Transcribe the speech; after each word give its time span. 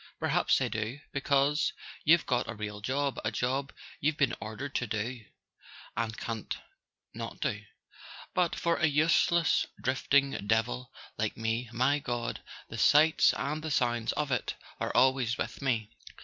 Perhaps 0.19 0.57
they 0.57 0.67
do, 0.67 0.97
because 1.11 1.73
you've 2.03 2.25
got 2.25 2.49
a 2.49 2.55
real 2.55 2.81
job, 2.81 3.19
a 3.23 3.29
job 3.31 3.71
you've 3.99 4.17
been 4.17 4.33
ordered 4.39 4.73
to 4.73 4.87
do, 4.87 5.25
[188] 5.93 5.93
A 5.95 6.01
SON 6.01 6.07
AT 6.07 6.17
THE 6.17 6.23
FRONT 6.23 6.33
and 6.33 6.49
can't 6.49 6.65
not 7.13 7.39
do. 7.39 7.61
But 8.33 8.55
for 8.55 8.77
a 8.77 8.87
useless 8.87 9.67
drifting 9.79 10.31
devil 10.47 10.91
like 11.19 11.37
me—my 11.37 11.99
God, 11.99 12.41
the 12.67 12.79
sights 12.79 13.31
and 13.37 13.61
the 13.63 13.69
sounds 13.69 14.11
of 14.13 14.31
it 14.31 14.55
are 14.79 14.91
al¬ 14.93 15.13
ways 15.13 15.37
with 15.37 15.61
me! 15.61 15.91